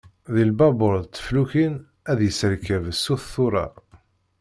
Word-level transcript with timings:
Di 0.33 0.43
lbabur 0.49 0.95
d 1.01 1.05
teflukin, 1.15 1.75
ad 2.11 2.19
yesserkeb 2.21 2.83
sut 3.01 3.23
tura. 3.31 3.65